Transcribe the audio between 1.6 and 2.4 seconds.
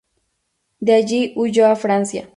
a Francia.